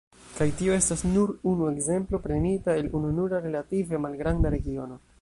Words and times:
Kaj 0.35 0.45
tio 0.61 0.77
estas 0.77 1.03
nur 1.09 1.33
unu 1.51 1.69
ekzemplo 1.73 2.21
prenita 2.25 2.77
el 2.83 2.91
ununura 3.03 3.45
relative 3.47 4.05
malgranda 4.09 4.59
regiono. 4.61 5.05